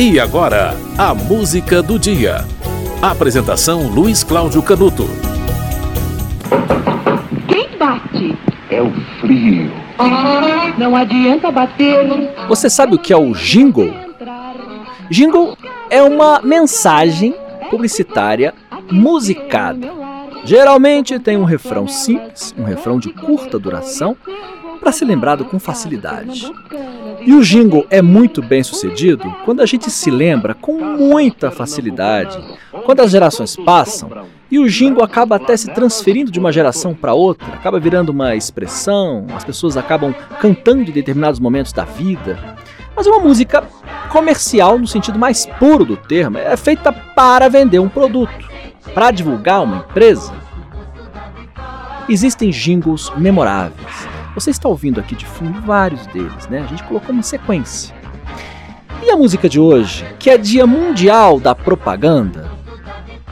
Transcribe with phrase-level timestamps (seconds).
[0.00, 2.44] E agora, a música do dia.
[3.02, 5.08] Apresentação Luiz Cláudio Canuto.
[7.48, 8.38] Quem bate?
[8.70, 9.72] É o frio.
[10.78, 12.32] Não adianta bater.
[12.46, 13.92] Você sabe o que é o jingle?
[15.10, 15.58] Jingle
[15.90, 17.34] é uma mensagem
[17.68, 18.54] publicitária
[18.92, 19.90] musicada.
[20.44, 24.16] Geralmente tem um refrão simples, um refrão de curta duração,
[24.78, 26.50] para ser lembrado com facilidade.
[27.20, 32.38] E o jingle é muito bem sucedido quando a gente se lembra com muita facilidade,
[32.84, 37.12] quando as gerações passam e o jingle acaba até se transferindo de uma geração para
[37.12, 42.56] outra, acaba virando uma expressão, as pessoas acabam cantando em determinados momentos da vida.
[42.96, 43.62] Mas é uma música
[44.10, 48.48] comercial no sentido mais puro do termo, é feita para vender um produto,
[48.94, 50.32] para divulgar uma empresa.
[52.08, 54.08] Existem jingles memoráveis
[54.38, 56.60] você está ouvindo aqui de fundo vários deles, né?
[56.60, 57.94] A gente colocou uma sequência.
[59.02, 62.48] E a música de hoje, que é Dia Mundial da Propaganda,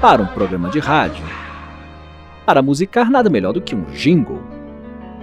[0.01, 1.25] para um programa de rádio,
[2.45, 4.43] para musicar nada melhor do que um jingle.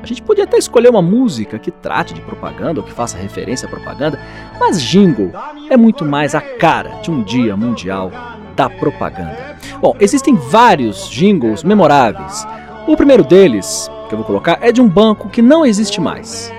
[0.01, 3.67] A gente podia até escolher uma música que trate de propaganda ou que faça referência
[3.67, 4.19] à propaganda,
[4.59, 5.31] mas jingle
[5.69, 8.11] é muito mais a cara de um Dia Mundial
[8.55, 9.57] da Propaganda.
[9.81, 12.45] Bom, existem vários jingles memoráveis.
[12.87, 16.53] O primeiro deles que eu vou colocar é de um banco que não existe mais.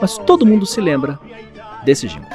[0.00, 1.18] Mas todo mundo se lembra
[1.84, 2.28] desse jingle.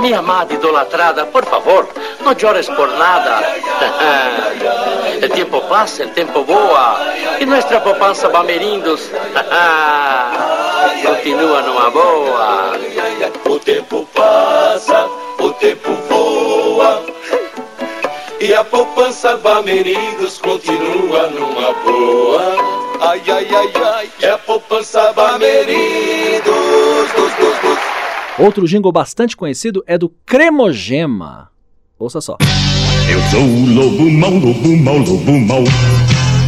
[0.00, 1.88] Minha amada idolatrada, por favor,
[2.22, 3.42] não chores por nada.
[5.22, 6.98] o tempo passa, o tempo voa,
[7.40, 9.10] e nossa poupança Bamerindos
[11.06, 12.72] continua numa boa.
[13.48, 17.02] O tempo passa, o tempo voa,
[18.40, 22.85] e a poupança Bamerindos continua numa boa.
[23.00, 26.46] Ai, ai, ai, ai, é a poupança Bamerindos.
[28.38, 31.50] Outro jingle bastante conhecido é do Cremogema.
[31.98, 32.36] Ouça só.
[33.08, 35.62] Eu sou o lobo mau, lobo mau, lobo mau.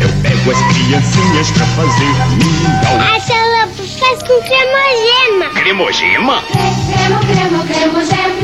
[0.00, 3.16] Eu pego as criancinhas pra fazer mingau.
[3.16, 5.50] Essa lobo faz com cremogema.
[5.54, 6.42] Cremogema?
[6.42, 8.37] Cremo, cremo, cremogema.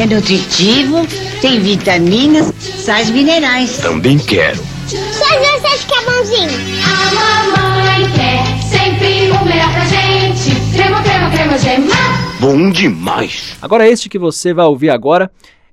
[0.00, 1.04] É nutritivo,
[1.42, 3.78] tem vitaminas, sais minerais.
[3.78, 4.58] Também quero.
[4.86, 6.50] Só você fica bonzinho.
[6.84, 10.54] A mamãe quer sempre o melhor pra gente.
[10.72, 11.94] Cremo, cremo, cremogema.
[12.38, 13.56] Bom demais.
[13.60, 15.32] Agora este que você vai ouvir agora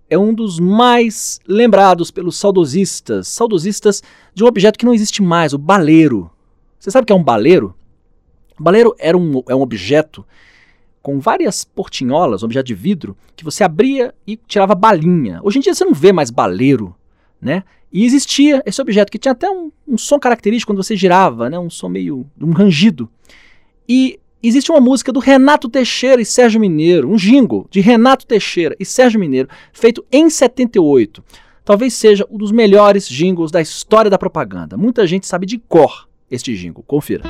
[0.10, 4.02] é um dos mais lembrados pelos saudosistas, saudosistas
[4.34, 6.32] de um objeto que não existe mais, o baleiro.
[6.80, 7.76] Você sabe o que é um baleiro?
[8.60, 10.26] O baleiro era um, é um objeto
[11.08, 15.40] com várias portinholas, objeto de vidro, que você abria e tirava balinha.
[15.42, 16.94] Hoje em dia você não vê mais baleiro,
[17.42, 17.64] né?
[17.90, 21.58] E existia esse objeto que tinha até um, um som característico quando você girava, né?
[21.58, 23.10] Um som meio um rangido.
[23.88, 28.76] E existe uma música do Renato Teixeira e Sérgio Mineiro, um jingle de Renato Teixeira
[28.78, 31.24] e Sérgio Mineiro, feito em 78.
[31.64, 34.76] Talvez seja um dos melhores jingles da história da propaganda.
[34.76, 36.84] Muita gente sabe de cor este jingle.
[36.86, 37.24] Confira.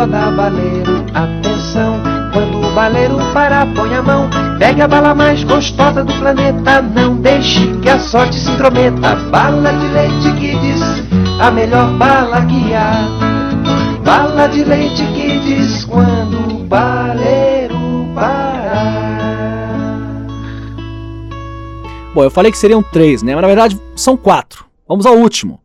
[0.00, 2.00] Roda baleiro, atenção.
[2.32, 4.30] Quando o baleiro parar, põe a mão.
[4.58, 6.80] Pegue a bala mais gostosa do planeta.
[6.80, 9.16] Não deixe que a sorte se intrometa.
[9.30, 10.80] Bala de leite que diz
[11.38, 13.08] a melhor bala que há.
[14.02, 19.10] Bala de leite que diz quando o baleiro parar.
[22.14, 23.34] Bom, eu falei que seriam três, né?
[23.34, 24.64] Mas na verdade são quatro.
[24.88, 25.59] Vamos ao último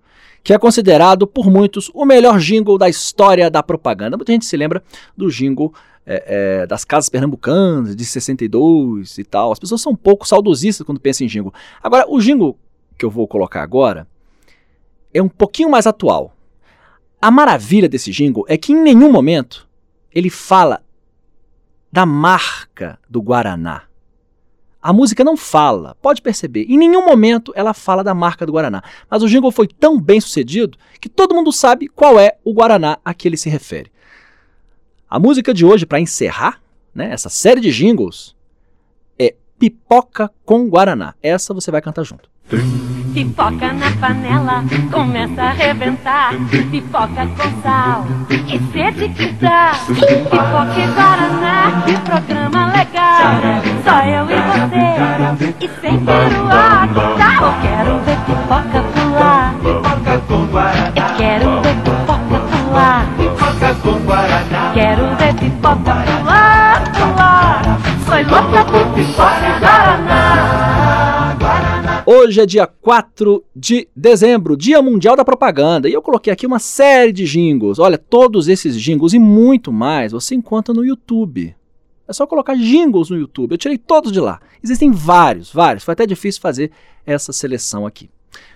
[0.45, 4.16] que é considerado por muitos o melhor jingle da história da propaganda.
[4.16, 4.83] Muita gente se lembra
[5.17, 5.73] do jingle
[6.06, 9.51] é, é, das casas pernambucanas de 62 e tal.
[9.51, 11.51] As pessoas são um pouco saudosistas quando pensam em jingle.
[11.81, 12.59] Agora, o jingle
[12.95, 14.07] que eu vou colocar agora
[15.11, 16.31] é um pouquinho mais atual.
[17.19, 19.67] A maravilha desse jingle é que em nenhum momento
[20.13, 20.84] ele fala
[21.91, 23.81] da marca do Guaraná.
[24.85, 28.84] A música não fala, pode perceber, em nenhum momento ela fala da marca do Guaraná.
[29.09, 32.99] Mas o jingle foi tão bem sucedido que todo mundo sabe qual é o Guaraná
[33.03, 33.91] a que ele se refere.
[35.09, 36.61] A música de hoje, para encerrar
[36.93, 38.35] né, essa série de jingles,
[39.17, 41.16] é Pipoca com Guaraná.
[41.20, 42.29] Essa você vai cantar junto.
[43.16, 46.34] Pipoca na panela, começa a arrebentar.
[46.70, 49.72] Pipoca com sal, que sede que dá.
[49.88, 53.40] Pipoca e Guaraná, programa legal.
[53.85, 56.90] Só eu e você, e sem peruá.
[56.91, 59.53] Eu quero ver pipoca pular.
[59.64, 60.91] Pipoca com Guaraná.
[60.94, 63.06] Eu quero ver pipoca pular.
[63.18, 64.72] Pipoca com Guaraná.
[64.73, 67.61] Quero ver pipoca pular, pular.
[68.06, 69.65] Sou louca por pipoca.
[72.07, 76.59] Hoje é dia 4 de dezembro, Dia Mundial da Propaganda, e eu coloquei aqui uma
[76.59, 77.79] série de jingles.
[77.79, 81.55] Olha, todos esses jingles e muito mais você encontra no YouTube.
[82.07, 83.53] É só colocar jingles no YouTube.
[83.53, 84.40] Eu tirei todos de lá.
[84.63, 85.84] Existem vários, vários.
[85.84, 86.69] Foi até difícil fazer
[87.07, 88.08] essa seleção aqui.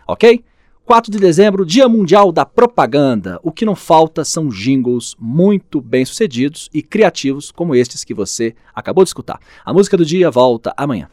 [0.08, 0.44] Ok?
[0.86, 3.40] 4 de dezembro, Dia Mundial da Propaganda.
[3.42, 8.54] O que não falta são jingles muito bem sucedidos e criativos, como estes que você
[8.76, 9.40] acabou de escutar.
[9.66, 11.10] A música do dia volta amanhã.